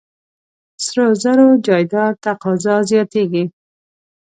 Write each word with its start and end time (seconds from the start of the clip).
سرو 0.85 1.07
زرو 1.23 1.47
جایداد 1.65 2.13
تقاضا 2.25 2.75
زیاتېږي. 2.89 3.43